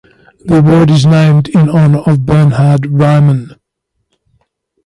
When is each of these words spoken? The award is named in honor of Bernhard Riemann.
The 0.45 0.57
award 0.57 0.89
is 0.89 1.05
named 1.05 1.49
in 1.49 1.69
honor 1.69 1.99
of 1.99 2.25
Bernhard 2.25 2.87
Riemann. 2.87 3.55